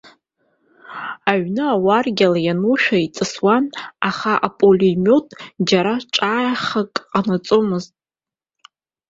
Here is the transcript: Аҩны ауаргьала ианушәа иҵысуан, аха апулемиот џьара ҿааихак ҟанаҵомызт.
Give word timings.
Аҩны 1.31 1.63
ауаргьала 1.73 2.39
ианушәа 2.45 2.97
иҵысуан, 3.05 3.65
аха 4.09 4.31
апулемиот 4.47 5.27
џьара 5.67 5.95
ҿааихак 6.13 6.93
ҟанаҵомызт. 7.09 7.93